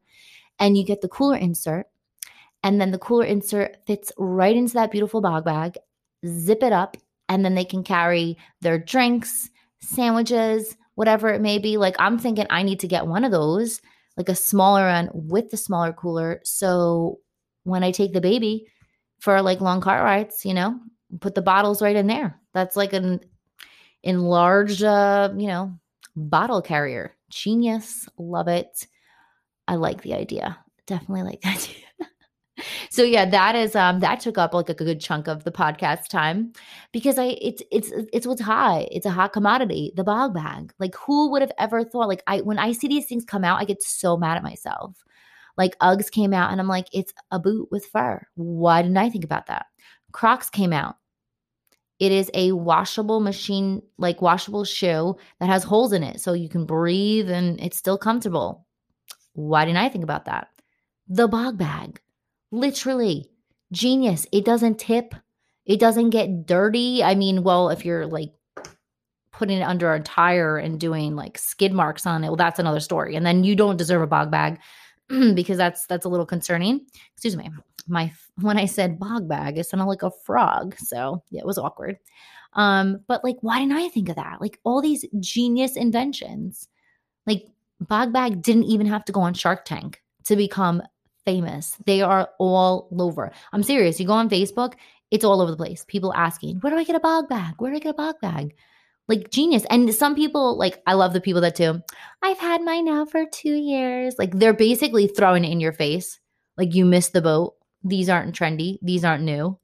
And 0.60 0.78
you 0.78 0.84
get 0.84 1.00
the 1.00 1.08
cooler 1.08 1.36
insert. 1.36 1.86
And 2.62 2.80
then 2.80 2.92
the 2.92 2.98
cooler 2.98 3.24
insert 3.24 3.78
fits 3.88 4.12
right 4.16 4.54
into 4.54 4.74
that 4.74 4.92
beautiful 4.92 5.20
bog 5.20 5.44
bag. 5.44 5.76
Zip 6.24 6.62
it 6.62 6.72
up. 6.72 6.96
And 7.28 7.44
then 7.44 7.56
they 7.56 7.64
can 7.64 7.82
carry 7.82 8.38
their 8.60 8.78
drinks, 8.78 9.50
sandwiches, 9.80 10.76
whatever 10.94 11.30
it 11.30 11.40
may 11.40 11.58
be. 11.58 11.78
Like, 11.78 11.96
I'm 11.98 12.16
thinking 12.16 12.46
I 12.48 12.62
need 12.62 12.78
to 12.78 12.86
get 12.86 13.08
one 13.08 13.24
of 13.24 13.32
those, 13.32 13.80
like 14.20 14.28
a 14.28 14.34
smaller 14.34 14.86
one 14.86 15.10
with 15.12 15.50
the 15.50 15.56
smaller 15.56 15.92
cooler. 15.92 16.40
So 16.44 17.18
when 17.64 17.82
I 17.82 17.90
take 17.90 18.12
the 18.12 18.20
baby, 18.20 18.66
for 19.20 19.40
like 19.42 19.60
long 19.60 19.80
car 19.80 20.02
rides, 20.02 20.44
you 20.44 20.54
know, 20.54 20.80
put 21.20 21.34
the 21.34 21.42
bottles 21.42 21.80
right 21.80 21.96
in 21.96 22.06
there. 22.06 22.40
That's 22.52 22.74
like 22.74 22.92
an 22.92 23.20
enlarged, 24.02 24.82
uh, 24.82 25.32
you 25.36 25.46
know, 25.46 25.78
bottle 26.16 26.62
carrier. 26.62 27.16
Genius. 27.28 28.08
Love 28.18 28.48
it. 28.48 28.86
I 29.68 29.76
like 29.76 30.02
the 30.02 30.14
idea. 30.14 30.58
Definitely 30.86 31.22
like 31.22 31.40
that. 31.42 31.70
So 32.90 33.04
yeah, 33.04 33.24
that 33.24 33.54
is 33.54 33.76
um 33.76 34.00
that 34.00 34.18
took 34.18 34.36
up 34.36 34.52
like 34.52 34.68
a 34.68 34.74
good 34.74 35.00
chunk 35.00 35.28
of 35.28 35.44
the 35.44 35.52
podcast 35.52 36.08
time 36.08 36.52
because 36.92 37.18
I 37.18 37.36
it's 37.40 37.62
it's 37.70 37.92
it's 38.12 38.26
what's 38.26 38.40
high. 38.40 38.88
It's 38.90 39.06
a 39.06 39.10
hot 39.10 39.32
commodity, 39.32 39.92
the 39.94 40.02
bog 40.02 40.34
bag. 40.34 40.72
Like 40.80 40.96
who 40.96 41.30
would 41.30 41.40
have 41.40 41.52
ever 41.56 41.84
thought 41.84 42.08
like 42.08 42.22
I 42.26 42.40
when 42.40 42.58
I 42.58 42.72
see 42.72 42.88
these 42.88 43.06
things 43.06 43.24
come 43.24 43.44
out, 43.44 43.60
I 43.60 43.64
get 43.64 43.82
so 43.82 44.16
mad 44.16 44.36
at 44.36 44.42
myself. 44.42 45.04
Like 45.56 45.78
Uggs 45.78 46.10
came 46.10 46.32
out 46.34 46.50
and 46.50 46.60
I'm 46.60 46.66
like, 46.66 46.88
it's 46.92 47.14
a 47.30 47.38
boot 47.38 47.68
with 47.70 47.86
fur. 47.86 48.26
Why 48.34 48.82
didn't 48.82 48.96
I 48.96 49.08
think 49.08 49.24
about 49.24 49.46
that? 49.46 49.66
Crocs 50.12 50.50
came 50.50 50.72
out. 50.72 50.96
It 52.00 52.10
is 52.10 52.30
a 52.34 52.52
washable 52.52 53.20
machine, 53.20 53.82
like 53.98 54.22
washable 54.22 54.64
shoe 54.64 55.16
that 55.38 55.48
has 55.48 55.62
holes 55.62 55.92
in 55.92 56.02
it 56.02 56.20
so 56.20 56.32
you 56.32 56.48
can 56.48 56.64
breathe 56.64 57.30
and 57.30 57.60
it's 57.60 57.76
still 57.76 57.98
comfortable. 57.98 58.66
Why 59.34 59.64
didn't 59.64 59.78
I 59.78 59.90
think 59.90 60.02
about 60.02 60.24
that? 60.24 60.48
The 61.08 61.28
bog 61.28 61.58
bag. 61.58 62.00
Literally, 62.52 63.30
genius. 63.72 64.26
It 64.32 64.44
doesn't 64.44 64.78
tip, 64.78 65.14
it 65.66 65.78
doesn't 65.78 66.10
get 66.10 66.46
dirty. 66.46 67.02
I 67.02 67.14
mean, 67.14 67.42
well, 67.42 67.70
if 67.70 67.84
you're 67.84 68.06
like 68.06 68.32
putting 69.32 69.58
it 69.58 69.62
under 69.62 69.92
a 69.94 70.00
tire 70.00 70.58
and 70.58 70.80
doing 70.80 71.16
like 71.16 71.38
skid 71.38 71.72
marks 71.72 72.06
on 72.06 72.24
it, 72.24 72.28
well, 72.28 72.36
that's 72.36 72.58
another 72.58 72.80
story. 72.80 73.16
And 73.16 73.24
then 73.24 73.44
you 73.44 73.54
don't 73.54 73.76
deserve 73.76 74.02
a 74.02 74.06
bog 74.06 74.30
bag 74.30 74.58
because 75.08 75.56
that's 75.56 75.86
that's 75.86 76.04
a 76.04 76.08
little 76.08 76.26
concerning. 76.26 76.86
Excuse 77.12 77.36
me. 77.36 77.50
My 77.88 78.12
when 78.40 78.58
I 78.58 78.66
said 78.66 78.98
bog 78.98 79.28
bag, 79.28 79.58
it 79.58 79.66
sounded 79.66 79.86
like 79.86 80.02
a 80.02 80.10
frog. 80.10 80.76
So 80.78 81.22
yeah, 81.30 81.40
it 81.40 81.46
was 81.46 81.58
awkward. 81.58 81.98
Um, 82.54 83.00
but 83.06 83.22
like, 83.22 83.36
why 83.42 83.60
didn't 83.60 83.74
I 83.74 83.88
think 83.88 84.08
of 84.08 84.16
that? 84.16 84.40
Like 84.40 84.58
all 84.64 84.82
these 84.82 85.04
genius 85.20 85.76
inventions. 85.76 86.68
Like 87.26 87.46
bog 87.80 88.12
bag 88.12 88.42
didn't 88.42 88.64
even 88.64 88.86
have 88.86 89.04
to 89.04 89.12
go 89.12 89.20
on 89.20 89.34
Shark 89.34 89.64
Tank 89.64 90.02
to 90.24 90.36
become 90.36 90.82
famous. 91.24 91.76
They 91.86 92.02
are 92.02 92.28
all 92.38 92.88
over. 92.98 93.30
I'm 93.52 93.62
serious. 93.62 94.00
You 94.00 94.06
go 94.06 94.12
on 94.12 94.30
Facebook, 94.30 94.74
it's 95.10 95.24
all 95.24 95.40
over 95.40 95.50
the 95.50 95.56
place. 95.56 95.84
People 95.88 96.14
asking, 96.14 96.58
where 96.60 96.72
do 96.72 96.78
I 96.78 96.84
get 96.84 96.96
a 96.96 97.00
bog 97.00 97.28
bag? 97.28 97.54
Where 97.58 97.70
do 97.70 97.76
I 97.76 97.80
get 97.80 97.90
a 97.90 97.94
bog 97.94 98.16
bag? 98.20 98.54
like 99.10 99.30
genius. 99.30 99.66
And 99.68 99.92
some 99.92 100.14
people, 100.14 100.56
like, 100.56 100.80
I 100.86 100.94
love 100.94 101.12
the 101.12 101.20
people 101.20 101.40
that 101.42 101.56
do, 101.56 101.82
I've 102.22 102.38
had 102.38 102.62
mine 102.62 102.84
now 102.84 103.04
for 103.04 103.26
two 103.26 103.56
years. 103.56 104.14
Like, 104.18 104.38
they're 104.38 104.54
basically 104.54 105.08
throwing 105.08 105.44
it 105.44 105.50
in 105.50 105.60
your 105.60 105.72
face. 105.72 106.20
Like, 106.56 106.74
you 106.74 106.86
missed 106.86 107.12
the 107.12 107.20
boat. 107.20 107.54
These 107.82 108.08
aren't 108.08 108.38
trendy. 108.38 108.78
These 108.82 109.04
aren't 109.04 109.24
new. 109.24 109.58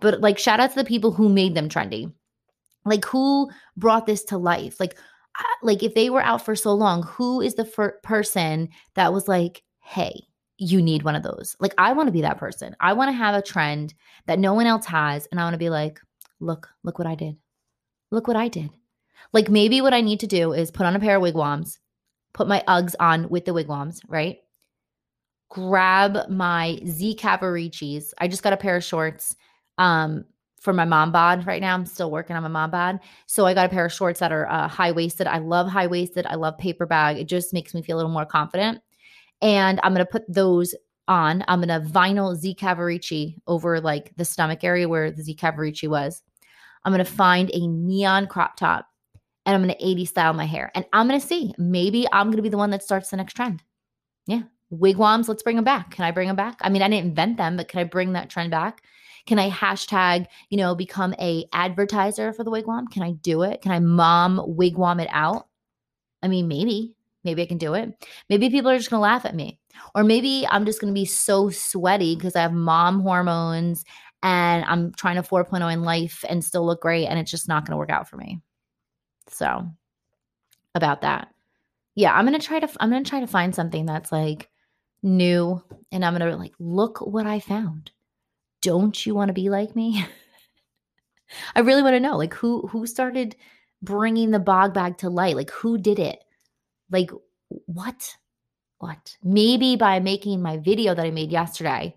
But, 0.00 0.22
like, 0.22 0.38
shout 0.38 0.60
out 0.60 0.70
to 0.70 0.76
the 0.76 0.84
people 0.84 1.12
who 1.12 1.28
made 1.28 1.54
them 1.54 1.68
trendy. 1.68 2.10
Like, 2.86 3.04
who 3.04 3.50
brought 3.76 4.06
this 4.06 4.24
to 4.24 4.38
life? 4.38 4.80
Like, 4.80 4.96
like 5.62 5.82
if 5.82 5.94
they 5.94 6.08
were 6.08 6.22
out 6.22 6.44
for 6.44 6.56
so 6.56 6.72
long, 6.72 7.02
who 7.02 7.42
is 7.42 7.54
the 7.54 7.66
fir- 7.66 7.98
person 8.02 8.70
that 8.94 9.12
was 9.12 9.28
like, 9.28 9.62
hey, 9.82 10.22
you 10.60 10.80
need 10.80 11.02
one 11.02 11.16
of 11.16 11.22
those? 11.22 11.56
Like, 11.58 11.74
I 11.78 11.92
want 11.94 12.06
to 12.06 12.12
be 12.12 12.20
that 12.20 12.38
person. 12.38 12.76
I 12.80 12.92
want 12.92 13.08
to 13.08 13.16
have 13.16 13.34
a 13.34 13.42
trend 13.42 13.94
that 14.26 14.38
no 14.38 14.54
one 14.54 14.66
else 14.66 14.86
has. 14.86 15.26
And 15.30 15.40
I 15.40 15.44
want 15.44 15.54
to 15.54 15.58
be 15.58 15.70
like, 15.70 15.98
look, 16.38 16.68
look 16.84 16.98
what 16.98 17.08
I 17.08 17.14
did. 17.14 17.36
Look 18.10 18.28
what 18.28 18.36
I 18.36 18.48
did. 18.48 18.70
Like 19.32 19.48
maybe 19.48 19.80
what 19.80 19.94
I 19.94 20.00
need 20.00 20.20
to 20.20 20.26
do 20.26 20.52
is 20.52 20.70
put 20.70 20.86
on 20.86 20.96
a 20.96 21.00
pair 21.00 21.16
of 21.16 21.22
wigwams, 21.22 21.78
put 22.32 22.48
my 22.48 22.62
Uggs 22.66 22.94
on 22.98 23.28
with 23.28 23.44
the 23.44 23.52
wigwams, 23.52 24.00
right? 24.08 24.38
Grab 25.48 26.28
my 26.28 26.80
Z 26.86 27.16
Cavariccis. 27.16 28.12
I 28.18 28.28
just 28.28 28.42
got 28.42 28.52
a 28.52 28.56
pair 28.56 28.76
of 28.76 28.84
shorts 28.84 29.36
um, 29.78 30.24
for 30.60 30.72
my 30.72 30.84
mom 30.84 31.12
bod 31.12 31.46
right 31.46 31.60
now. 31.60 31.74
I'm 31.74 31.86
still 31.86 32.10
working 32.10 32.36
on 32.36 32.42
my 32.42 32.48
mom 32.48 32.70
bod. 32.70 33.00
So 33.26 33.46
I 33.46 33.54
got 33.54 33.66
a 33.66 33.70
pair 33.70 33.86
of 33.86 33.92
shorts 33.92 34.20
that 34.20 34.32
are 34.32 34.48
uh, 34.48 34.68
high 34.68 34.92
waisted. 34.92 35.26
I 35.26 35.38
love 35.38 35.68
high 35.68 35.86
waisted. 35.86 36.26
I 36.26 36.34
love 36.34 36.58
paper 36.58 36.86
bag. 36.86 37.18
It 37.18 37.28
just 37.28 37.52
makes 37.52 37.74
me 37.74 37.82
feel 37.82 37.96
a 37.96 37.98
little 37.98 38.12
more 38.12 38.26
confident. 38.26 38.80
And 39.42 39.80
I'm 39.82 39.94
going 39.94 40.04
to 40.04 40.10
put 40.10 40.24
those 40.32 40.74
on. 41.08 41.44
I'm 41.48 41.60
going 41.60 41.68
to 41.68 41.88
vinyl 41.88 42.34
Z 42.36 42.54
Cavaricci 42.54 43.36
over 43.46 43.80
like 43.80 44.12
the 44.16 44.24
stomach 44.24 44.64
area 44.64 44.88
where 44.88 45.10
the 45.10 45.22
Z 45.22 45.36
Cavaricci 45.36 45.88
was. 45.88 46.22
I'm 46.84 46.92
going 46.92 47.04
to 47.04 47.10
find 47.10 47.50
a 47.52 47.66
neon 47.66 48.26
crop 48.26 48.56
top 48.56 48.86
and 49.44 49.54
I'm 49.54 49.62
going 49.62 49.76
to 49.76 49.86
80 49.86 50.04
style 50.04 50.32
my 50.32 50.44
hair. 50.44 50.70
And 50.74 50.84
I'm 50.92 51.08
going 51.08 51.20
to 51.20 51.26
see. 51.26 51.54
Maybe 51.58 52.06
I'm 52.12 52.28
going 52.28 52.36
to 52.36 52.42
be 52.42 52.48
the 52.48 52.56
one 52.56 52.70
that 52.70 52.82
starts 52.82 53.10
the 53.10 53.16
next 53.16 53.34
trend. 53.34 53.62
Yeah. 54.26 54.42
Wigwams, 54.72 55.28
let's 55.28 55.42
bring 55.42 55.56
them 55.56 55.64
back. 55.64 55.90
Can 55.90 56.04
I 56.04 56.10
bring 56.10 56.28
them 56.28 56.36
back? 56.36 56.58
I 56.60 56.68
mean, 56.68 56.82
I 56.82 56.88
didn't 56.88 57.08
invent 57.08 57.36
them, 57.36 57.56
but 57.56 57.68
can 57.68 57.80
I 57.80 57.84
bring 57.84 58.12
that 58.12 58.30
trend 58.30 58.50
back? 58.50 58.82
Can 59.26 59.38
I 59.38 59.50
hashtag, 59.50 60.26
you 60.48 60.56
know, 60.56 60.74
become 60.74 61.14
a 61.18 61.44
advertiser 61.52 62.32
for 62.32 62.44
the 62.44 62.50
wigwam? 62.50 62.90
Can 62.90 63.02
I 63.02 63.12
do 63.12 63.42
it? 63.42 63.62
Can 63.62 63.72
I 63.72 63.80
mom 63.80 64.38
wigwam 64.38 65.02
it 65.02 65.08
out? 65.10 65.48
I 66.22 66.28
mean, 66.28 66.48
maybe. 66.48 66.94
Maybe 67.24 67.42
I 67.42 67.46
can 67.46 67.58
do 67.58 67.74
it. 67.74 67.92
Maybe 68.28 68.50
people 68.50 68.70
are 68.70 68.76
just 68.76 68.90
going 68.90 68.98
to 68.98 69.02
laugh 69.02 69.24
at 69.24 69.34
me. 69.34 69.58
Or 69.94 70.04
maybe 70.04 70.46
I'm 70.48 70.64
just 70.64 70.80
going 70.80 70.92
to 70.92 70.98
be 70.98 71.04
so 71.04 71.50
sweaty 71.50 72.14
because 72.14 72.36
I 72.36 72.42
have 72.42 72.52
mom 72.52 73.00
hormones 73.00 73.84
and 74.22 74.64
I'm 74.64 74.92
trying 74.92 75.16
to 75.16 75.22
4.0 75.22 75.72
in 75.72 75.82
life 75.82 76.24
and 76.28 76.44
still 76.44 76.64
look 76.64 76.82
great 76.82 77.06
and 77.06 77.18
it's 77.18 77.30
just 77.30 77.48
not 77.48 77.64
going 77.64 77.72
to 77.72 77.78
work 77.78 77.90
out 77.90 78.08
for 78.08 78.16
me. 78.16 78.40
So 79.28 79.66
about 80.74 81.02
that. 81.02 81.28
Yeah, 81.94 82.14
I'm 82.14 82.26
going 82.26 82.38
to 82.38 82.46
try 82.46 82.60
to 82.60 82.68
I'm 82.80 82.90
going 82.90 83.04
to 83.04 83.10
try 83.10 83.20
to 83.20 83.26
find 83.26 83.54
something 83.54 83.86
that's 83.86 84.12
like 84.12 84.48
new 85.02 85.62
and 85.92 86.04
I'm 86.04 86.16
going 86.16 86.30
to 86.30 86.36
like 86.36 86.54
look 86.58 87.00
what 87.00 87.26
I 87.26 87.40
found. 87.40 87.90
Don't 88.62 89.06
you 89.06 89.14
want 89.14 89.28
to 89.28 89.34
be 89.34 89.50
like 89.50 89.74
me? 89.74 90.04
I 91.54 91.60
really 91.60 91.82
want 91.82 91.94
to 91.94 92.00
know 92.00 92.16
like 92.16 92.34
who 92.34 92.66
who 92.68 92.86
started 92.86 93.36
bringing 93.82 94.30
the 94.30 94.38
bog 94.38 94.74
bag 94.74 94.98
to 94.98 95.10
light? 95.10 95.36
Like 95.36 95.50
who 95.50 95.78
did 95.78 95.98
it? 95.98 96.22
Like 96.90 97.10
what? 97.66 98.16
What? 98.78 99.16
Maybe 99.22 99.76
by 99.76 100.00
making 100.00 100.42
my 100.42 100.56
video 100.56 100.94
that 100.94 101.04
I 101.04 101.10
made 101.10 101.30
yesterday 101.30 101.94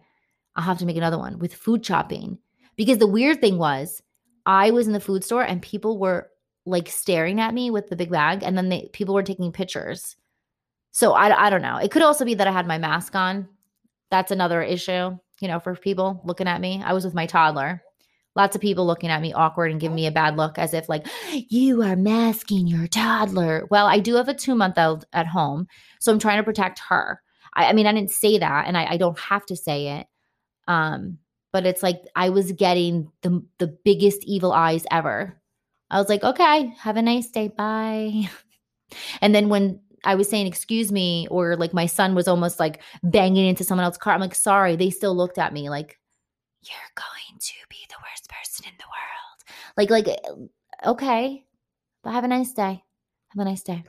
I'll 0.55 0.63
have 0.63 0.79
to 0.79 0.85
make 0.85 0.97
another 0.97 1.17
one 1.17 1.39
with 1.39 1.53
food 1.53 1.83
chopping. 1.83 2.37
Because 2.75 2.97
the 2.97 3.07
weird 3.07 3.41
thing 3.41 3.57
was, 3.57 4.01
I 4.45 4.71
was 4.71 4.87
in 4.87 4.93
the 4.93 4.99
food 4.99 5.23
store 5.23 5.43
and 5.43 5.61
people 5.61 5.97
were 5.97 6.29
like 6.65 6.89
staring 6.89 7.39
at 7.39 7.53
me 7.53 7.69
with 7.69 7.89
the 7.89 7.95
big 7.95 8.09
bag, 8.09 8.43
and 8.43 8.57
then 8.57 8.69
they 8.69 8.89
people 8.93 9.13
were 9.13 9.23
taking 9.23 9.51
pictures. 9.51 10.15
So 10.91 11.13
I, 11.13 11.47
I 11.47 11.49
don't 11.49 11.61
know. 11.61 11.77
It 11.77 11.91
could 11.91 12.01
also 12.01 12.23
be 12.23 12.35
that 12.35 12.47
I 12.47 12.51
had 12.51 12.67
my 12.67 12.77
mask 12.77 13.15
on. 13.15 13.47
That's 14.11 14.31
another 14.31 14.61
issue, 14.61 15.17
you 15.41 15.47
know, 15.47 15.59
for 15.59 15.75
people 15.75 16.21
looking 16.23 16.47
at 16.47 16.61
me. 16.61 16.81
I 16.85 16.93
was 16.93 17.03
with 17.03 17.13
my 17.13 17.25
toddler. 17.25 17.81
Lots 18.35 18.55
of 18.55 18.61
people 18.61 18.85
looking 18.85 19.09
at 19.09 19.21
me 19.21 19.31
awkward 19.33 19.71
and 19.71 19.79
giving 19.79 19.95
me 19.95 20.07
a 20.07 20.11
bad 20.11 20.37
look 20.37 20.57
as 20.57 20.73
if 20.73 20.89
like 20.89 21.05
you 21.29 21.83
are 21.83 21.95
masking 21.95 22.65
your 22.67 22.87
toddler. 22.87 23.67
Well, 23.69 23.85
I 23.85 23.99
do 23.99 24.15
have 24.15 24.27
a 24.27 24.33
two 24.33 24.55
month 24.55 24.77
old 24.77 25.05
at 25.13 25.27
home, 25.27 25.67
so 25.99 26.11
I'm 26.11 26.19
trying 26.19 26.37
to 26.37 26.43
protect 26.43 26.79
her. 26.89 27.21
I, 27.53 27.65
I 27.65 27.73
mean, 27.73 27.85
I 27.85 27.93
didn't 27.93 28.11
say 28.11 28.39
that, 28.39 28.67
and 28.67 28.75
I, 28.77 28.85
I 28.91 28.97
don't 28.97 29.19
have 29.19 29.45
to 29.47 29.55
say 29.55 29.99
it 29.99 30.07
um, 30.67 31.17
but 31.51 31.65
it's 31.65 31.83
like 31.83 32.01
I 32.15 32.29
was 32.29 32.51
getting 32.53 33.11
the 33.21 33.43
the 33.59 33.67
biggest 33.67 34.23
evil 34.23 34.51
eyes 34.51 34.85
ever. 34.91 35.39
I 35.89 35.99
was 35.99 36.09
like, 36.09 36.23
okay, 36.23 36.73
have 36.79 36.97
a 36.97 37.01
nice 37.01 37.29
day, 37.29 37.49
bye. 37.49 38.29
And 39.21 39.33
then 39.33 39.49
when 39.49 39.79
I 40.03 40.13
was 40.13 40.29
saying 40.29 40.45
excuse 40.45 40.91
me, 40.91 41.27
or 41.31 41.55
like 41.55 41.73
my 41.73 41.87
son 41.87 42.13
was 42.13 42.27
almost 42.27 42.59
like 42.59 42.79
banging 43.01 43.47
into 43.47 43.63
someone 43.63 43.85
else's 43.85 43.97
car, 43.97 44.13
I'm 44.13 44.21
like, 44.21 44.35
sorry. 44.35 44.75
They 44.75 44.91
still 44.91 45.15
looked 45.15 45.39
at 45.39 45.51
me 45.51 45.67
like, 45.71 45.97
you're 46.63 46.93
going 46.95 47.39
to 47.39 47.53
person 48.39 48.65
in 48.67 48.73
the 48.77 48.85
world. 48.85 49.39
Like, 49.77 49.89
like, 49.89 50.19
okay, 50.85 51.45
but 52.03 52.11
have 52.11 52.23
a 52.23 52.27
nice 52.27 52.53
day. 52.53 52.83
Have 53.29 53.45
a 53.45 53.49
nice 53.49 53.63
day. 53.63 53.83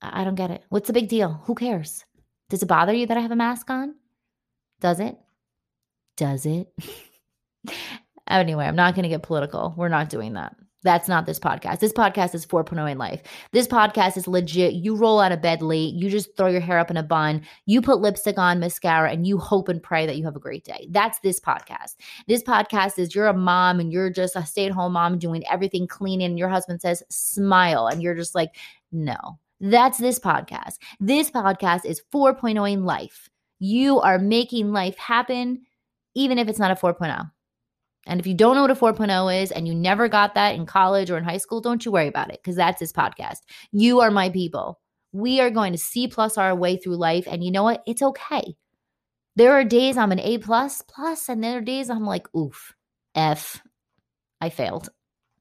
I 0.00 0.24
don't 0.24 0.34
get 0.34 0.50
it. 0.50 0.64
What's 0.68 0.88
the 0.88 0.92
big 0.92 1.08
deal? 1.08 1.40
Who 1.44 1.54
cares? 1.54 2.04
Does 2.50 2.62
it 2.62 2.66
bother 2.66 2.92
you 2.92 3.06
that 3.06 3.16
I 3.16 3.20
have 3.20 3.30
a 3.30 3.36
mask 3.36 3.70
on? 3.70 3.94
Does 4.80 5.00
it? 5.00 5.16
Does 6.16 6.44
it? 6.44 6.68
anyway, 8.28 8.66
I'm 8.66 8.76
not 8.76 8.94
going 8.94 9.04
to 9.04 9.08
get 9.08 9.22
political. 9.22 9.74
We're 9.76 9.88
not 9.88 10.10
doing 10.10 10.34
that. 10.34 10.56
That's 10.82 11.08
not 11.08 11.26
this 11.26 11.38
podcast. 11.38 11.78
This 11.78 11.92
podcast 11.92 12.34
is 12.34 12.44
4.0 12.44 12.90
in 12.90 12.98
life. 12.98 13.22
This 13.52 13.66
podcast 13.66 14.16
is 14.16 14.26
legit. 14.26 14.74
You 14.74 14.96
roll 14.96 15.20
out 15.20 15.32
of 15.32 15.40
bed 15.40 15.62
late, 15.62 15.94
you 15.94 16.10
just 16.10 16.36
throw 16.36 16.48
your 16.48 16.60
hair 16.60 16.78
up 16.78 16.90
in 16.90 16.96
a 16.96 17.02
bun, 17.02 17.42
you 17.66 17.80
put 17.80 18.00
lipstick 18.00 18.38
on, 18.38 18.60
mascara, 18.60 19.10
and 19.10 19.26
you 19.26 19.38
hope 19.38 19.68
and 19.68 19.82
pray 19.82 20.06
that 20.06 20.16
you 20.16 20.24
have 20.24 20.36
a 20.36 20.40
great 20.40 20.64
day. 20.64 20.88
That's 20.90 21.18
this 21.20 21.40
podcast. 21.40 21.96
This 22.26 22.42
podcast 22.42 22.98
is 22.98 23.14
you're 23.14 23.28
a 23.28 23.34
mom 23.34 23.80
and 23.80 23.92
you're 23.92 24.10
just 24.10 24.36
a 24.36 24.44
stay 24.44 24.66
at 24.66 24.72
home 24.72 24.92
mom 24.92 25.18
doing 25.18 25.44
everything 25.48 25.86
cleaning, 25.86 26.26
and 26.26 26.38
your 26.38 26.48
husband 26.48 26.80
says, 26.80 27.02
smile. 27.08 27.86
And 27.86 28.02
you're 28.02 28.14
just 28.14 28.34
like, 28.34 28.50
no. 28.90 29.38
That's 29.60 29.98
this 29.98 30.18
podcast. 30.18 30.78
This 30.98 31.30
podcast 31.30 31.84
is 31.84 32.02
4.0 32.12 32.70
in 32.70 32.84
life. 32.84 33.30
You 33.60 34.00
are 34.00 34.18
making 34.18 34.72
life 34.72 34.96
happen, 34.98 35.62
even 36.14 36.38
if 36.38 36.48
it's 36.48 36.58
not 36.58 36.72
a 36.72 36.74
4.0. 36.74 37.30
And 38.06 38.18
if 38.18 38.26
you 38.26 38.34
don't 38.34 38.56
know 38.56 38.62
what 38.62 38.70
a 38.70 38.74
4.0 38.74 39.42
is 39.42 39.52
and 39.52 39.66
you 39.66 39.74
never 39.74 40.08
got 40.08 40.34
that 40.34 40.54
in 40.54 40.66
college 40.66 41.10
or 41.10 41.18
in 41.18 41.24
high 41.24 41.36
school, 41.36 41.60
don't 41.60 41.84
you 41.84 41.92
worry 41.92 42.08
about 42.08 42.30
it 42.30 42.40
because 42.42 42.56
that's 42.56 42.80
this 42.80 42.92
podcast. 42.92 43.38
You 43.70 44.00
are 44.00 44.10
my 44.10 44.30
people. 44.30 44.80
We 45.12 45.40
are 45.40 45.50
going 45.50 45.72
to 45.72 45.78
C 45.78 46.08
plus 46.08 46.36
our 46.36 46.54
way 46.54 46.76
through 46.76 46.96
life. 46.96 47.28
And 47.30 47.44
you 47.44 47.50
know 47.50 47.62
what? 47.62 47.82
It's 47.86 48.02
okay. 48.02 48.56
There 49.36 49.52
are 49.52 49.64
days 49.64 49.96
I'm 49.96 50.12
an 50.12 50.20
A 50.20 50.38
plus 50.38 50.82
plus, 50.82 51.28
and 51.28 51.42
there 51.42 51.58
are 51.58 51.62
days 51.62 51.88
I'm 51.88 52.04
like, 52.04 52.26
oof, 52.36 52.74
F, 53.14 53.62
I 54.42 54.50
failed. 54.50 54.90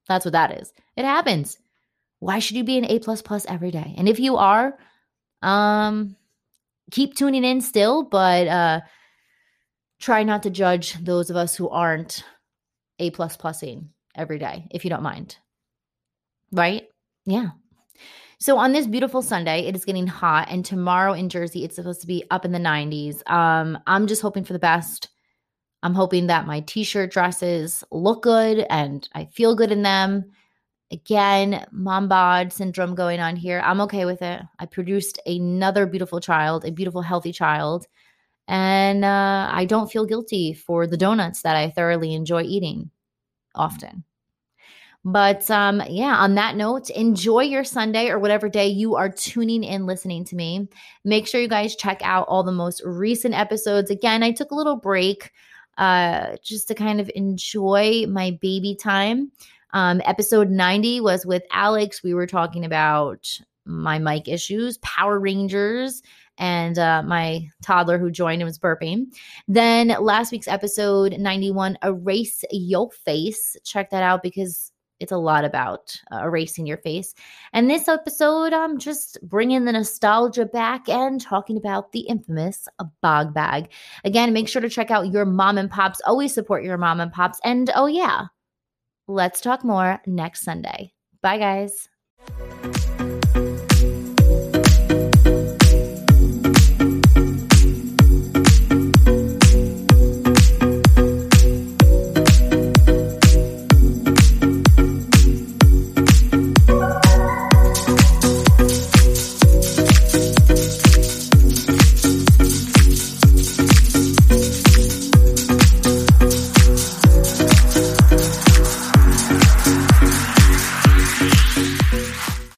That's 0.07 0.23
what 0.23 0.31
that 0.31 0.61
is. 0.61 0.71
It 0.95 1.03
happens. 1.03 1.57
Why 2.19 2.39
should 2.39 2.55
you 2.55 2.63
be 2.63 2.77
an 2.77 2.85
A 2.85 2.99
plus 2.99 3.21
plus 3.21 3.45
every 3.47 3.71
day? 3.71 3.95
And 3.97 4.07
if 4.07 4.19
you 4.19 4.37
are, 4.37 4.77
um, 5.41 6.15
keep 6.91 7.15
tuning 7.15 7.43
in 7.43 7.61
still, 7.61 8.03
but 8.03 8.47
uh 8.47 8.81
try 9.99 10.23
not 10.23 10.43
to 10.43 10.49
judge 10.49 10.93
those 10.95 11.29
of 11.29 11.35
us 11.35 11.55
who 11.55 11.69
aren't 11.69 12.23
a 12.99 13.09
plus 13.11 13.37
plusing 13.37 13.89
every 14.15 14.39
day, 14.39 14.67
if 14.71 14.83
you 14.83 14.89
don't 14.89 15.03
mind. 15.03 15.37
Right? 16.51 16.87
Yeah. 17.25 17.49
So 18.39 18.57
on 18.57 18.71
this 18.71 18.87
beautiful 18.87 19.21
Sunday, 19.21 19.67
it 19.67 19.75
is 19.75 19.85
getting 19.85 20.07
hot, 20.07 20.47
and 20.49 20.65
tomorrow 20.65 21.13
in 21.13 21.29
Jersey, 21.29 21.63
it's 21.63 21.75
supposed 21.75 22.01
to 22.01 22.07
be 22.07 22.23
up 22.31 22.43
in 22.43 22.51
the 22.51 22.59
90s. 22.59 23.21
Um, 23.29 23.77
I'm 23.85 24.07
just 24.07 24.21
hoping 24.21 24.43
for 24.43 24.53
the 24.53 24.59
best. 24.59 25.09
I'm 25.83 25.93
hoping 25.93 26.27
that 26.27 26.47
my 26.47 26.61
t-shirt 26.61 27.11
dresses 27.11 27.83
look 27.91 28.23
good 28.23 28.65
and 28.69 29.07
I 29.13 29.25
feel 29.25 29.55
good 29.55 29.71
in 29.71 29.81
them. 29.81 30.25
Again, 30.91 31.65
mom 31.71 32.07
bod 32.07 32.51
syndrome 32.51 32.95
going 32.95 33.19
on 33.19 33.35
here. 33.35 33.61
I'm 33.63 33.81
okay 33.81 34.05
with 34.05 34.21
it. 34.21 34.41
I 34.59 34.65
produced 34.65 35.19
another 35.25 35.85
beautiful 35.85 36.19
child, 36.19 36.65
a 36.65 36.71
beautiful, 36.71 37.01
healthy 37.01 37.31
child. 37.31 37.87
And 38.51 39.05
uh, 39.05 39.47
I 39.49 39.63
don't 39.63 39.89
feel 39.89 40.05
guilty 40.05 40.53
for 40.53 40.85
the 40.85 40.97
donuts 40.97 41.41
that 41.43 41.55
I 41.55 41.69
thoroughly 41.69 42.13
enjoy 42.13 42.41
eating 42.41 42.91
often. 43.55 44.03
But 45.05 45.49
um, 45.49 45.81
yeah, 45.89 46.17
on 46.17 46.35
that 46.35 46.57
note, 46.57 46.89
enjoy 46.89 47.43
your 47.43 47.63
Sunday 47.63 48.09
or 48.09 48.19
whatever 48.19 48.49
day 48.49 48.67
you 48.67 48.97
are 48.97 49.09
tuning 49.09 49.63
in 49.63 49.85
listening 49.85 50.25
to 50.25 50.35
me. 50.35 50.67
Make 51.05 51.27
sure 51.27 51.39
you 51.39 51.47
guys 51.47 51.77
check 51.77 52.01
out 52.03 52.27
all 52.27 52.43
the 52.43 52.51
most 52.51 52.81
recent 52.83 53.35
episodes. 53.35 53.89
Again, 53.89 54.21
I 54.21 54.33
took 54.33 54.51
a 54.51 54.55
little 54.55 54.75
break 54.75 55.31
uh, 55.77 56.35
just 56.43 56.67
to 56.67 56.75
kind 56.75 56.99
of 56.99 57.09
enjoy 57.15 58.05
my 58.09 58.37
baby 58.41 58.75
time. 58.75 59.31
Um, 59.73 60.01
episode 60.03 60.49
90 60.49 60.99
was 60.99 61.25
with 61.25 61.43
Alex. 61.51 62.03
We 62.03 62.13
were 62.13 62.27
talking 62.27 62.65
about 62.65 63.29
my 63.65 63.97
mic 63.97 64.27
issues, 64.27 64.77
Power 64.79 65.19
Rangers, 65.19 66.03
and 66.41 66.79
uh, 66.79 67.03
my 67.03 67.47
toddler 67.61 67.99
who 67.99 68.11
joined 68.11 68.41
and 68.41 68.47
was 68.47 68.57
burping. 68.59 69.05
Then 69.47 69.89
last 69.99 70.31
week's 70.31 70.47
episode 70.47 71.15
91, 71.17 71.77
Erase 71.83 72.43
Your 72.51 72.89
Face. 72.91 73.55
Check 73.63 73.91
that 73.91 74.01
out 74.03 74.23
because 74.23 74.71
it's 74.99 75.11
a 75.11 75.17
lot 75.17 75.45
about 75.45 75.99
uh, 76.11 76.23
erasing 76.23 76.65
your 76.65 76.77
face. 76.77 77.13
And 77.53 77.69
this 77.69 77.87
episode, 77.87 78.53
I'm 78.53 78.79
just 78.79 79.19
bringing 79.21 79.65
the 79.65 79.71
nostalgia 79.71 80.45
back 80.45 80.89
and 80.89 81.21
talking 81.21 81.57
about 81.57 81.91
the 81.91 82.01
infamous 82.01 82.67
bog 83.01 83.33
bag. 83.33 83.71
Again, 84.03 84.33
make 84.33 84.47
sure 84.47 84.61
to 84.61 84.69
check 84.69 84.91
out 84.91 85.11
your 85.11 85.25
mom 85.25 85.57
and 85.57 85.69
pops. 85.69 86.01
Always 86.05 86.33
support 86.33 86.63
your 86.63 86.77
mom 86.77 86.99
and 86.99 87.13
pops. 87.13 87.39
And 87.43 87.71
oh, 87.75 87.87
yeah, 87.87 88.25
let's 89.07 89.41
talk 89.41 89.63
more 89.63 90.01
next 90.07 90.41
Sunday. 90.41 90.93
Bye, 91.21 91.37
guys. 91.37 91.87